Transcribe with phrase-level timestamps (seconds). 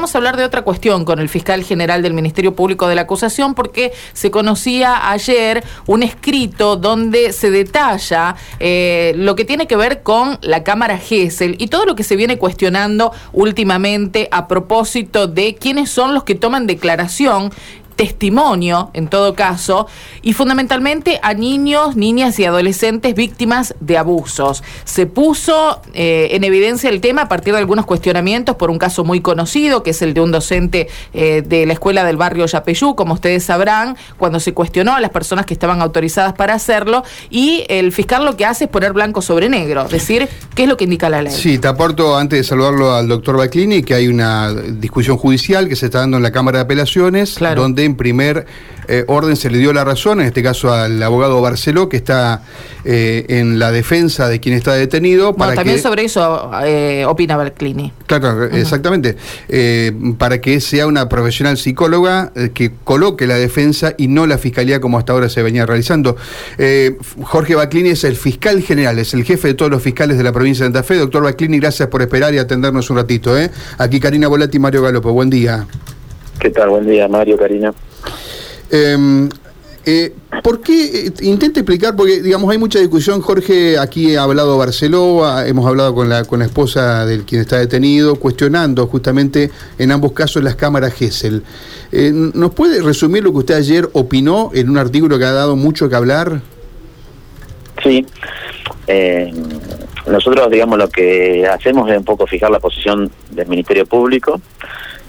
[0.00, 3.02] vamos a hablar de otra cuestión con el fiscal general del Ministerio Público de la
[3.02, 9.76] Acusación, porque se conocía ayer un escrito donde se detalla eh, lo que tiene que
[9.76, 15.26] ver con la Cámara GESEL y todo lo que se viene cuestionando últimamente a propósito
[15.26, 17.52] de quiénes son los que toman declaración
[18.00, 19.86] testimonio, en todo caso,
[20.22, 24.64] y fundamentalmente a niños, niñas y adolescentes víctimas de abusos.
[24.84, 29.04] Se puso eh, en evidencia el tema a partir de algunos cuestionamientos por un caso
[29.04, 32.94] muy conocido, que es el de un docente eh, de la escuela del barrio Yapeyú,
[32.94, 37.66] como ustedes sabrán, cuando se cuestionó a las personas que estaban autorizadas para hacerlo, y
[37.68, 40.84] el fiscal lo que hace es poner blanco sobre negro, decir qué es lo que
[40.84, 41.34] indica la ley.
[41.34, 45.76] Sí, te aporto antes de saludarlo al doctor Baclini que hay una discusión judicial que
[45.76, 48.46] se está dando en la Cámara de Apelaciones, donde en primer
[48.88, 52.42] eh, orden se le dio la razón, en este caso al abogado Barceló, que está
[52.84, 55.34] eh, en la defensa de quien está detenido.
[55.34, 57.92] Para también sobre eso eh, opina Berclini.
[58.06, 59.16] Claro, exactamente.
[60.18, 64.98] para que sea una profesional psicóloga que coloque la defensa y no la fiscalía como
[64.98, 66.16] hasta ahora se venía realizando.
[67.22, 70.32] Jorge Baclini es el fiscal general, es el jefe de todos los fiscales de la
[70.32, 70.96] provincia de Santa Fe.
[70.96, 73.36] Doctor Baclini, gracias por esperar y atendernos un ratito.
[73.78, 75.12] Aquí Karina Volati y Mario Galopo.
[75.12, 75.66] Buen día.
[76.40, 76.70] ¿Qué tal?
[76.70, 77.74] Buen día, Mario, Karina.
[78.70, 79.28] Em,
[79.84, 81.06] eh, ¿Por qué?
[81.06, 85.94] Eh, intenta explicar, porque digamos hay mucha discusión, Jorge, aquí ha hablado Barceló, hemos hablado
[85.94, 90.54] con la, con la esposa del quien está detenido, cuestionando justamente en ambos casos las
[90.54, 91.42] cámaras GESEL.
[91.92, 95.56] Eh, ¿Nos puede resumir lo que usted ayer opinó en un artículo que ha dado
[95.56, 96.40] mucho que hablar?
[97.82, 98.06] Sí.
[100.06, 104.40] nosotros, digamos, lo que hacemos es un poco fijar la posición del Ministerio Público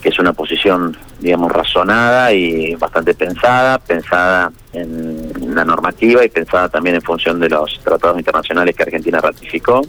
[0.01, 6.69] que es una posición, digamos, razonada y bastante pensada, pensada en la normativa y pensada
[6.69, 9.81] también en función de los tratados internacionales que Argentina ratificó,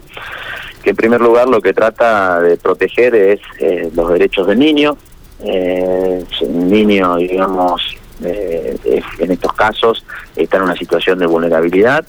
[0.82, 4.96] que en primer lugar lo que trata de proteger es eh, los derechos del niño,
[5.44, 8.76] eh, un niño, digamos, eh,
[9.18, 10.04] en estos casos
[10.36, 12.04] está en una situación de vulnerabilidad,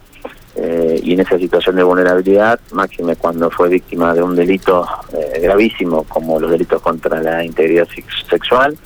[0.55, 5.39] eh, y en esa situación de vulnerabilidad, máxime cuando fue víctima de un delito eh,
[5.41, 7.87] gravísimo como los delitos contra la integridad
[8.29, 8.77] sexual,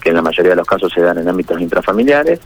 [0.00, 2.40] que en la mayoría de los casos se dan en ámbitos intrafamiliares.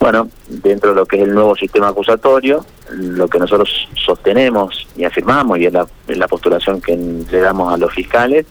[0.00, 5.04] Bueno, dentro de lo que es el nuevo sistema acusatorio, lo que nosotros sostenemos y
[5.04, 8.46] afirmamos, y es la, la postulación que le damos a los fiscales,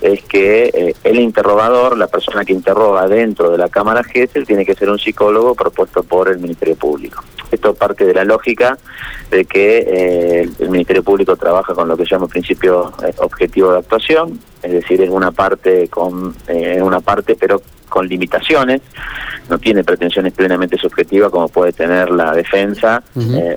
[0.00, 4.66] es que eh, el interrogador, la persona que interroga dentro de la Cámara GESEL, tiene
[4.66, 7.22] que ser un psicólogo propuesto por el Ministerio Público.
[7.50, 8.78] Esto parte de la lógica
[9.30, 13.72] de que eh, el Ministerio Público trabaja con lo que se llama principio eh, objetivo
[13.72, 16.34] de actuación, es decir, es una parte con
[16.82, 17.60] una parte pero
[17.92, 18.80] con limitaciones,
[19.50, 23.02] no tiene pretensiones plenamente subjetivas como puede tener la defensa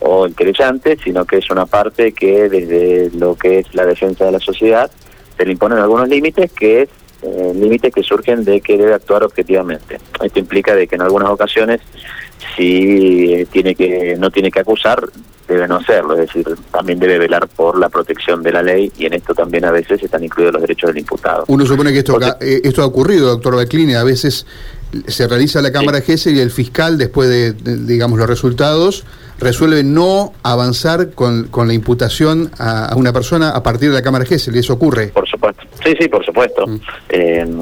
[0.02, 4.26] o el querellante, sino que es una parte que desde lo que es la defensa
[4.26, 4.92] de la sociedad
[5.38, 6.90] se le imponen algunos límites que es
[7.26, 9.98] eh, límites que surgen de que debe actuar objetivamente.
[10.22, 11.82] Esto implica de que en algunas ocasiones
[12.56, 15.10] si tiene que no tiene que acusar
[15.48, 19.06] debe no hacerlo, es decir, también debe velar por la protección de la ley y
[19.06, 21.44] en esto también a veces están incluidos los derechos del imputado.
[21.48, 24.48] Uno supone que esto, eh, esto ha ocurrido, doctor Beclini, a veces
[25.08, 26.32] se realiza la Cámara sí.
[26.32, 29.06] y el fiscal, después de, digamos, los resultados,
[29.40, 34.26] resuelve no avanzar con, con la imputación a, una persona a partir de la Cámara
[34.26, 35.08] GESEL, y eso ocurre.
[35.08, 36.68] Por supuesto, sí, sí, por supuesto.
[36.68, 36.80] Mm.
[37.10, 37.62] Eh,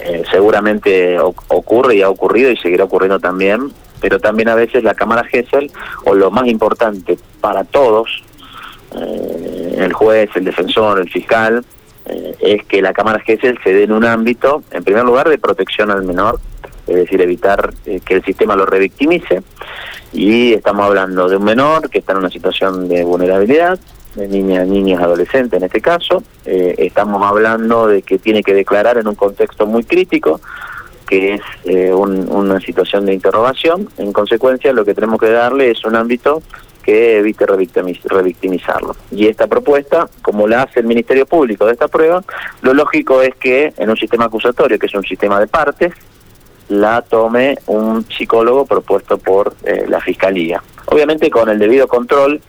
[0.00, 4.94] eh, seguramente ocurre y ha ocurrido y seguirá ocurriendo también, pero también a veces la
[4.94, 5.70] Cámara GESEL,
[6.04, 8.22] o lo más importante para todos,
[8.94, 11.64] eh, el juez, el defensor, el fiscal,
[12.40, 15.92] es que la Cámara GESEL se dé en un ámbito, en primer lugar, de protección
[15.92, 16.40] al menor,
[16.90, 19.42] es decir, evitar que el sistema lo revictimice,
[20.12, 23.78] y estamos hablando de un menor que está en una situación de vulnerabilidad,
[24.14, 26.22] de niñas, niñas, adolescentes en este caso.
[26.44, 30.40] Eh, estamos hablando de que tiene que declarar en un contexto muy crítico,
[31.08, 33.88] que es eh, una situación de interrogación.
[33.98, 36.42] En consecuencia, lo que tenemos que darle es un ámbito
[36.82, 38.96] que evite revictimizarlo.
[39.12, 42.24] Y esta propuesta, como la hace el Ministerio Público de esta prueba,
[42.62, 45.92] lo lógico es que en un sistema acusatorio, que es un sistema de partes,
[46.70, 50.62] la tome un psicólogo propuesto por eh, la Fiscalía.
[50.86, 52.40] Obviamente con el debido control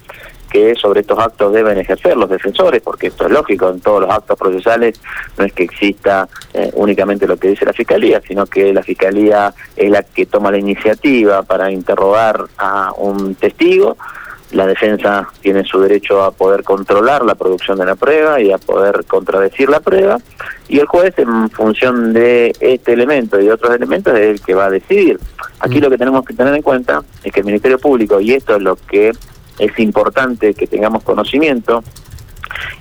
[0.52, 4.12] que sobre estos actos deben ejercer los defensores, porque esto es lógico, en todos los
[4.12, 5.00] actos procesales
[5.38, 9.54] no es que exista eh, únicamente lo que dice la Fiscalía, sino que la Fiscalía
[9.76, 13.98] es la que toma la iniciativa para interrogar a un testigo,
[14.52, 18.58] la defensa tiene su derecho a poder controlar la producción de la prueba y a
[18.58, 20.18] poder contradecir la prueba,
[20.68, 24.66] y el juez, en función de este elemento y otros elementos, es el que va
[24.66, 25.20] a decidir.
[25.60, 25.82] Aquí mm.
[25.82, 28.62] lo que tenemos que tener en cuenta es que el Ministerio Público, y esto es
[28.62, 29.12] lo que
[29.60, 31.84] es importante que tengamos conocimiento,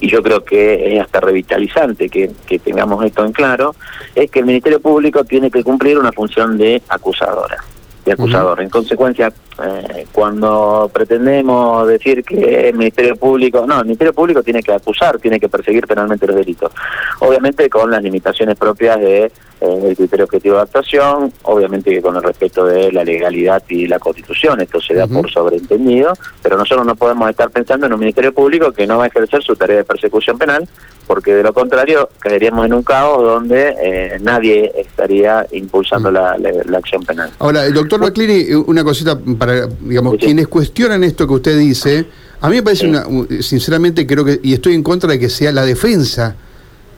[0.01, 3.75] y yo creo que es hasta revitalizante que, que tengamos esto en claro,
[4.15, 7.63] es que el Ministerio Público tiene que cumplir una función de acusadora
[8.05, 8.61] de acusador.
[8.61, 9.33] En consecuencia,
[9.63, 15.19] eh, cuando pretendemos decir que el Ministerio Público, no, el Ministerio Público tiene que acusar,
[15.19, 16.73] tiene que perseguir penalmente los delitos.
[17.21, 22.23] Obviamente con las limitaciones propias de el criterio objetivo de actuación, obviamente que con el
[22.23, 26.95] respeto de la legalidad y la constitución, esto se da por sobreentendido, pero nosotros no
[26.95, 29.85] podemos estar pensando en un Ministerio Público que no va a ejercer su tarea de
[29.85, 30.67] persecución penal,
[31.07, 36.37] porque de lo contrario caeríamos en un caos donde eh, nadie estaría impulsando la,
[36.77, 37.31] acción penal.
[37.41, 42.07] Ahora, el doctor Baclini, una cosita para, digamos, quienes cuestionan esto que usted dice,
[42.41, 43.07] a mí me parece, una,
[43.41, 46.37] sinceramente creo que, y estoy en contra de que sea la defensa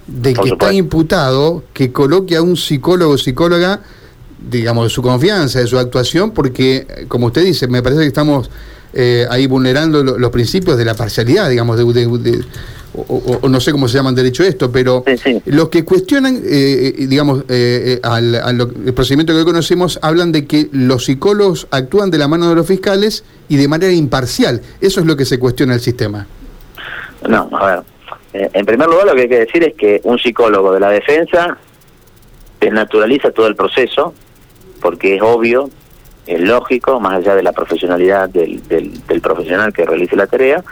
[0.06, 3.80] de que está imputado que coloque a un psicólogo o psicóloga,
[4.50, 8.50] digamos, de su confianza, de su actuación, porque, como usted dice, me parece que estamos
[8.92, 12.44] eh, ahí vulnerando los principios de la parcialidad, digamos, de,
[12.94, 15.04] o, no sé cómo se llaman derecho esto, pero
[15.46, 16.40] los que cuestionan, eh,
[16.98, 17.44] eh, digamos,
[18.02, 18.34] al,
[18.86, 22.66] el procedimiento que conocemos, hablan de que los psicólogos actúan de la mano de los
[22.66, 24.60] fiscales y de manera imparcial.
[24.80, 26.26] Eso es lo que se cuestiona el sistema.
[27.28, 27.82] No, a ver,
[28.32, 30.90] eh, en primer lugar, lo que hay que decir es que un psicólogo de la
[30.90, 31.58] defensa
[32.60, 34.14] desnaturaliza todo el proceso,
[34.80, 35.70] porque es obvio,
[36.26, 40.62] es lógico, más allá de la profesionalidad del, del, profesional que realice la tarea,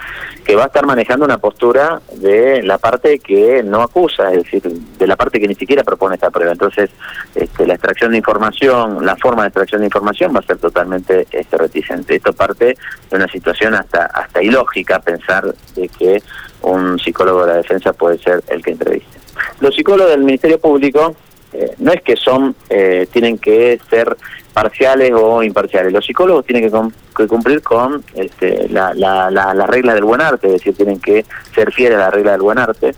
[0.44, 4.62] que va a estar manejando una postura de la parte que no acusa, es decir,
[4.62, 6.52] de la parte que ni siquiera propone esta prueba.
[6.52, 6.90] Entonces,
[7.34, 11.26] este, la extracción de información, la forma de extracción de información va a ser totalmente
[11.30, 12.16] este, reticente.
[12.16, 12.76] Esto parte
[13.10, 16.22] de una situación hasta, hasta ilógica, pensar de que
[16.62, 19.18] un psicólogo de la defensa puede ser el que entreviste.
[19.60, 21.14] Los psicólogos del Ministerio Público
[21.52, 24.16] eh, no es que son, eh, tienen que ser
[24.52, 25.92] parciales o imparciales.
[25.92, 30.52] Los psicólogos tienen que, cumplir con este, la, la, la, regla del buen arte, es
[30.54, 31.24] decir, tienen que
[31.54, 32.94] ser fieles a la regla del buen arte.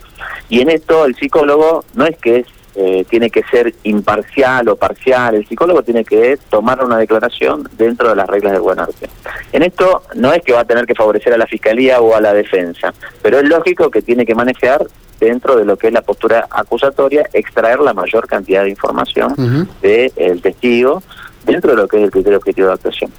[0.49, 4.76] Y en esto el psicólogo no es que es eh, tiene que ser imparcial o
[4.76, 9.10] parcial, el psicólogo tiene que tomar una declaración dentro de las reglas del buen arte.
[9.52, 12.22] En esto no es que va a tener que favorecer a la fiscalía o a
[12.22, 14.87] la defensa, pero es lógico que tiene que manejar
[15.23, 20.43] dentro de lo que es la postura acusatoria, extraer la mayor cantidad de información del
[20.43, 21.03] testigo
[21.47, 23.11] dentro de lo que es el criterio objetivo de actuación.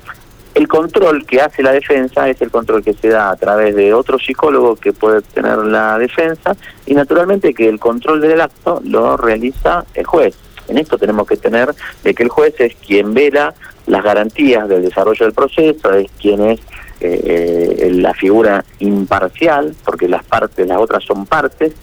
[0.53, 3.93] El control que hace la defensa es el control que se da a través de
[3.93, 6.55] otro psicólogo que puede tener la defensa
[6.85, 10.35] y naturalmente que el control del acto lo realiza el juez.
[10.67, 11.73] En esto tenemos que tener
[12.03, 13.53] de que el juez es quien vela
[13.87, 16.59] las garantías del desarrollo del proceso, es quien es
[17.03, 21.73] eh, la figura imparcial, porque las partes, las otras son partes,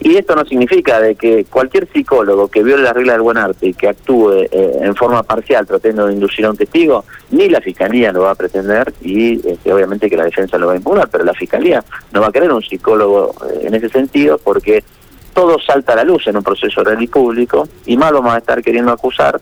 [0.00, 3.68] y esto no significa de que cualquier psicólogo que viole la regla del buen arte
[3.68, 7.60] y que actúe eh, en forma parcial tratando de inducir a un testigo, ni la
[7.60, 11.08] fiscalía lo va a pretender y este, obviamente que la defensa lo va a impugnar,
[11.08, 11.82] pero la fiscalía
[12.12, 14.84] no va a querer un psicólogo en ese sentido porque
[15.32, 18.38] todo salta a la luz en un proceso real y público y más vamos a
[18.38, 19.40] estar queriendo acusar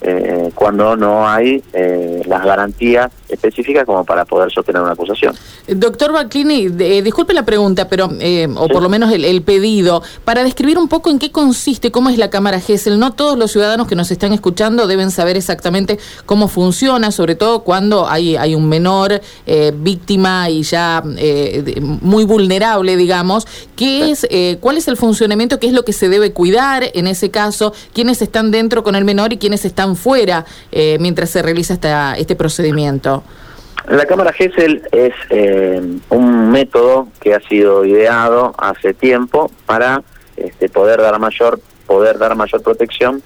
[0.00, 5.34] eh, cuando no hay eh, las garantías específicas como para poder sostener una acusación.
[5.68, 10.78] Doctor Baclini, eh, disculpe la pregunta, pero o por lo menos el, pedido, para describir
[10.78, 12.98] un poco en qué consiste, cómo es la Cámara GESEL.
[12.98, 17.64] No todos los ciudadanos que nos están escuchando deben saber exactamente cómo funciona, sobre todo
[17.64, 19.20] cuando hay, hay un menor
[19.74, 21.02] víctima y ya
[22.00, 23.46] muy vulnerable, digamos.
[23.76, 24.26] ¿Qué es,
[24.60, 25.58] ¿Cuál es el funcionamiento?
[25.58, 27.72] ¿Qué es lo que se debe cuidar en ese caso?
[27.92, 32.14] ¿Quiénes están dentro con el menor y quiénes están fuera eh, mientras se realiza esta,
[32.16, 33.23] este procedimiento?
[33.88, 40.02] La cámara GESEL es eh, un método que ha sido ideado hace tiempo para
[40.36, 43.22] este, poder dar mayor poder dar mayor protección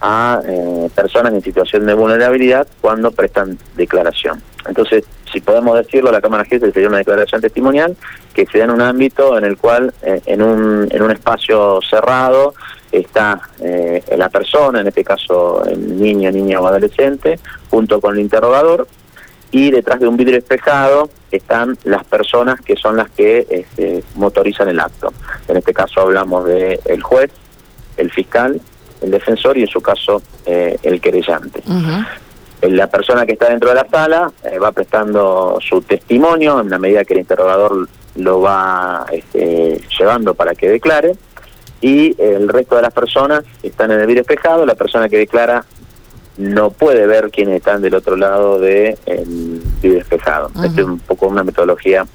[0.00, 4.40] a eh, personas en situación de vulnerabilidad cuando prestan declaración.
[4.66, 7.96] Entonces, si podemos decirlo, la Cámara GESEL sería una declaración testimonial
[8.32, 12.54] que se da en un ámbito en el cual, en, un, en un espacio cerrado,
[12.92, 17.38] está eh, la persona, en este caso el niño, niña o adolescente,
[17.70, 18.86] junto con el interrogador,
[19.50, 24.68] y detrás de un vidrio espejado están las personas que son las que este, motorizan
[24.68, 25.12] el acto.
[25.46, 27.30] En este caso hablamos de el juez,
[27.96, 28.60] el fiscal,
[29.00, 31.62] el defensor y en su caso eh, el querellante.
[32.62, 36.78] La persona que está dentro de la sala eh, va prestando su testimonio en la
[36.78, 41.14] medida que el interrogador lo va este, llevando para que declare
[41.80, 45.64] y el resto de las personas están en el vidrio espejado, la persona que declara
[46.38, 48.96] no puede ver quiénes están del otro lado del
[49.82, 50.50] vidrio espejado.
[50.64, 52.06] es un poco una metodología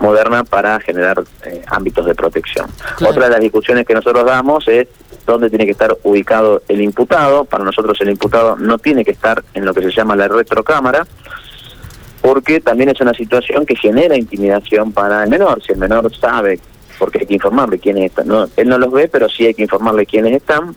[0.00, 2.68] moderna para generar eh, ámbitos de protección.
[3.06, 4.88] Otra de las discusiones que nosotros damos es
[5.24, 7.44] dónde tiene que estar ubicado el imputado.
[7.44, 11.06] Para nosotros el imputado no tiene que estar en lo que se llama la retrocámara,
[12.20, 15.62] porque también es una situación que genera intimidación para el menor.
[15.62, 16.58] Si el menor sabe
[16.98, 18.26] porque hay que informarle quiénes están.
[18.26, 20.74] No, él no los ve, pero sí hay que informarle quiénes están.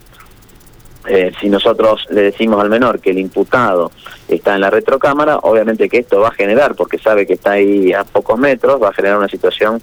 [1.08, 3.92] Eh, si nosotros le decimos al menor que el imputado
[4.28, 7.92] está en la retrocámara, obviamente que esto va a generar, porque sabe que está ahí
[7.92, 9.82] a pocos metros, va a generar una situación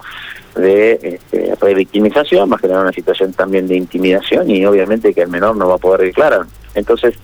[0.54, 5.28] de este, revictimización, va a generar una situación también de intimidación y obviamente que el
[5.28, 6.46] menor no va a poder declarar.
[6.74, 7.14] Entonces,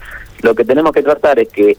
[0.43, 1.77] lo que tenemos que tratar es que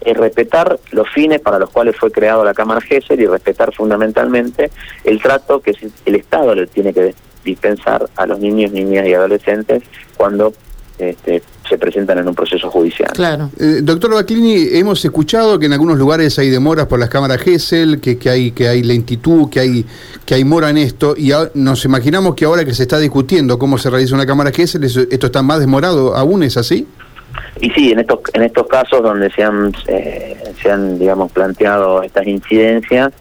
[0.00, 4.70] es respetar los fines para los cuales fue creado la Cámara GESEL y respetar fundamentalmente
[5.02, 5.74] el trato que
[6.04, 7.14] el Estado le tiene que
[7.44, 9.82] dispensar a los niños, niñas y adolescentes
[10.16, 10.52] cuando
[10.98, 13.10] este, se presentan en un proceso judicial.
[13.12, 13.50] Claro.
[13.58, 18.00] Eh, doctor Baclini, hemos escuchado que en algunos lugares hay demoras por las cámaras GESEL,
[18.00, 19.84] que, que, hay, que hay lentitud, que hay,
[20.24, 23.78] que hay mora en esto, y nos imaginamos que ahora que se está discutiendo cómo
[23.78, 26.86] se realiza una cámara GESEL, esto está más demorado aún, ¿es así?
[27.60, 32.02] Y sí, en estos, en estos casos donde se han, eh, se han digamos, planteado
[32.02, 33.12] estas incidencias,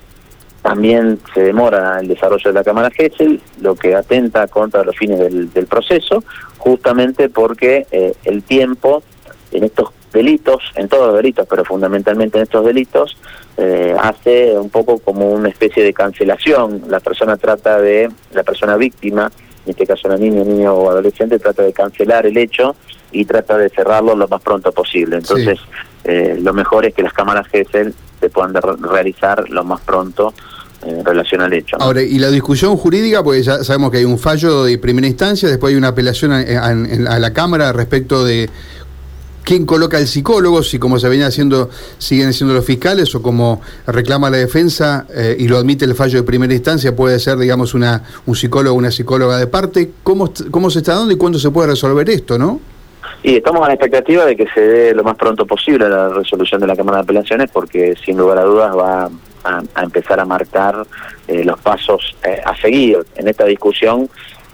[0.63, 5.19] también se demora el desarrollo de la Cámara GESEL, lo que atenta contra los fines
[5.19, 6.23] del, del proceso,
[6.57, 9.03] justamente porque eh, el tiempo
[9.51, 13.17] en estos delitos, en todos los delitos, pero fundamentalmente en estos delitos,
[13.57, 16.83] eh, hace un poco como una especie de cancelación.
[16.87, 19.31] La persona trata de, la persona víctima,
[19.65, 22.75] en este caso una niña, niño o adolescente, trata de cancelar el hecho
[23.11, 25.17] y trata de cerrarlo lo más pronto posible.
[25.17, 25.59] Entonces,
[26.03, 30.33] eh, lo mejor es que las cámaras GESEL se puedan realizar lo más pronto
[30.85, 31.77] en relación al hecho.
[31.79, 35.49] Ahora, y la discusión jurídica, porque ya sabemos que hay un fallo de primera instancia,
[35.49, 38.49] después hay una apelación a, la Cámara respecto de
[39.43, 43.61] quién coloca el psicólogo, si como se venía haciendo, siguen siendo los fiscales o como
[43.87, 47.73] reclama la defensa eh, y lo admite el fallo de primera instancia, puede ser, digamos,
[47.73, 49.91] una, un psicólogo o una psicóloga de parte.
[50.03, 52.59] ¿Cómo, ¿Cómo se está dando y cuándo se puede resolver esto, no?
[53.21, 56.59] Y estamos a la expectativa de que se dé lo más pronto posible la resolución
[56.59, 59.09] de la Cámara de Apelaciones, porque sin lugar a dudas va
[59.43, 60.85] a, empezar a marcar
[61.27, 64.09] eh, los pasos eh, a seguir en esta discusión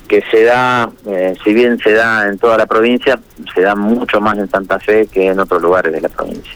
[0.08, 3.20] que se da, eh, si bien se da en toda la provincia,
[3.54, 6.54] se da mucho más en Santa Fe que en otros lugares de la provincia.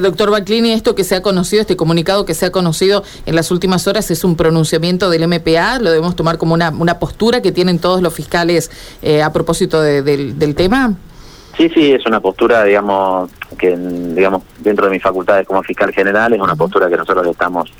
[0.00, 3.52] doctor Baclini, esto que se ha conocido, este comunicado que se ha conocido en las
[3.52, 7.52] últimas horas es un pronunciamiento del MPA, lo debemos tomar como una, una postura que
[7.52, 8.70] tienen todos los fiscales
[9.22, 10.96] a propósito del tema.
[11.58, 16.32] Sí, sí, es una postura, digamos, que digamos dentro de mis facultades como fiscal general
[16.32, 17.72] es una postura que nosotros estamos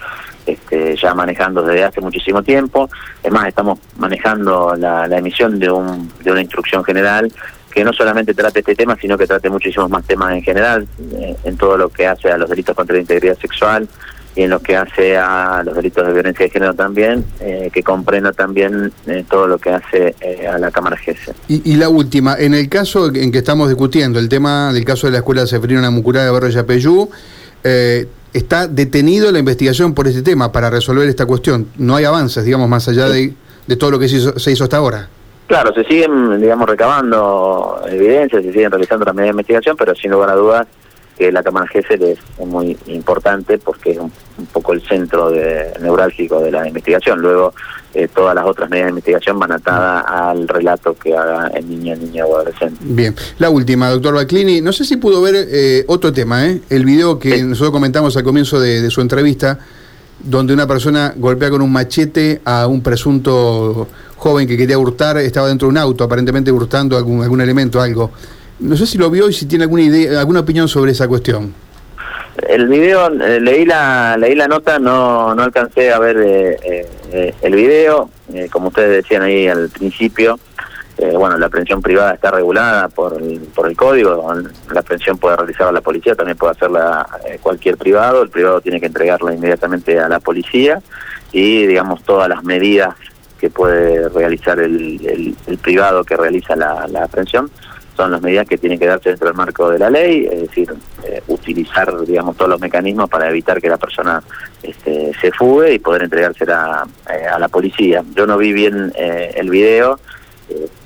[0.45, 2.91] este, ya manejando desde hace muchísimo tiempo.
[3.23, 7.33] Es más, estamos manejando la, emisión de, un, de una instrucción general
[7.71, 11.37] que no solamente trate este tema, sino que trate muchísimos más temas en general, eh,
[11.45, 13.89] en todo lo que hace a los delitos contra la integridad sexual,
[14.35, 17.83] y en lo que hace a los delitos de violencia de género también, eh, que
[17.83, 21.33] comprenda también eh, todo lo que hace eh, a la Cámara GESE.
[21.49, 25.13] Y, la última, en el caso en que estamos discutiendo, el tema del caso de
[25.13, 27.11] la Escuela Seferina Mucurá de Barrio Yapeyú,
[28.33, 31.69] está detenido la investigación por este tema para resolver esta cuestión.
[31.77, 33.35] No hay avances, digamos, más allá de,
[33.79, 35.09] todo lo que se hizo, se hizo hasta ahora.
[35.49, 40.11] Claro, se siguen, digamos, recabando evidencias, se siguen realizando las medidas de investigación, pero sin
[40.11, 40.67] lugar a dudas
[41.19, 44.13] que la Cámara GESEL es muy importante porque es un,
[44.53, 47.21] poco el centro de, neurálgico de la investigación.
[47.21, 47.53] Luego,
[47.93, 51.97] eh, todas las otras medidas de investigación van atadas al relato que haga el niño,
[51.97, 52.77] niña o adolescente.
[52.81, 54.61] Bien, la última, doctor Baclini.
[54.61, 56.61] No sé si pudo ver eh, otro tema, ¿eh?
[56.71, 59.59] el video que nosotros comentamos al comienzo de, su entrevista,
[60.21, 65.49] donde una persona golpea con un machete a un presunto joven que quería hurtar, estaba
[65.49, 68.13] dentro de un auto, aparentemente hurtando algún, algún elemento, algo.
[68.61, 71.55] No sé si lo vio y si tiene alguna idea, alguna opinión sobre esa cuestión.
[72.49, 77.35] El video, eh, leí la leí la nota, no no alcancé a ver eh, eh,
[77.43, 78.11] el video.
[78.53, 80.39] como ustedes decían ahí al principio,
[81.15, 84.35] bueno, la aprehensión privada está regulada por el, por el código.
[84.73, 87.07] La aprehensión puede realizarla la policía, también puede hacerla
[87.41, 88.23] cualquier privado.
[88.23, 90.81] El privado tiene que entregarla inmediatamente a la policía
[91.33, 92.97] y, digamos, todas las medidas
[93.39, 97.07] que puede realizar el, el, privado que realiza la, la
[97.99, 100.73] son las medidas que tienen que darse dentro del marco de la ley, es decir,
[101.03, 104.23] eh, utilizar, digamos, todos los mecanismos para evitar que la persona
[104.63, 108.05] este, se fugue y poder entregársela eh, a la policía.
[108.15, 109.99] Yo no vi bien eh, el video,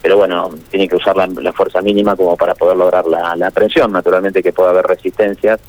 [0.00, 3.92] pero bueno, tiene que usar la, fuerza mínima como para poder lograr la, la aprehensión.
[3.92, 5.60] Naturalmente que puede haber resistencias,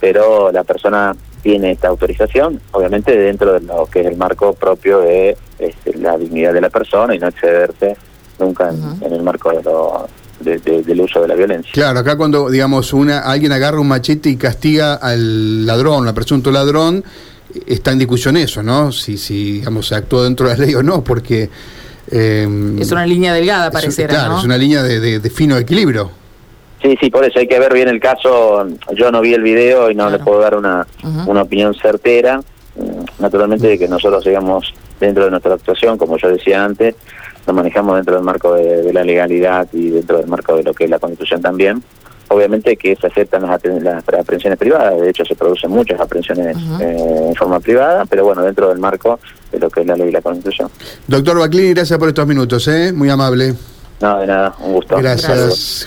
[0.00, 4.98] pero la persona tiene esta autorización, obviamente dentro de lo que es el marco propio
[4.98, 7.96] de este, la dignidad de la persona y no excederse
[8.40, 10.08] nunca en el marco de lo
[10.40, 11.70] del uso de la violencia.
[11.72, 16.50] Claro, acá cuando, digamos, una alguien agarra un machete y castiga al ladrón, al presunto
[16.50, 17.04] ladrón,
[17.66, 18.92] está en discusión eso, ¿no?
[18.92, 21.48] Si, si digamos, se actuó dentro de la ley o no, porque...
[22.10, 26.10] Em, es una línea delgada, pareciera, Claro, es una línea de, de, fino equilibrio.
[26.80, 28.66] Sí, sí, por eso hay que ver bien el caso.
[28.94, 30.86] Yo no vi el video y no le puedo dar una,
[31.26, 32.40] una opinión certera.
[32.76, 36.94] Mm, naturalmente que nosotros, digamos, dentro de nuestra actuación, como yo decía antes,
[37.48, 40.84] nos manejamos dentro del marco de, la legalidad y dentro del marco de lo que
[40.84, 41.82] es la Constitución también.
[42.28, 47.28] Obviamente que se aceptan las, las aprehensiones privadas, de hecho se producen muchas aprehensiones eh,
[47.28, 49.18] en forma privada, pero bueno, dentro del marco
[49.50, 50.70] de lo que es la ley y la Constitución.
[51.06, 52.92] Doctor Baclini, gracias por estos minutos, ¿eh?
[52.92, 53.54] muy amable.
[54.00, 54.98] No, de nada, un gusto.
[54.98, 55.86] Gracias.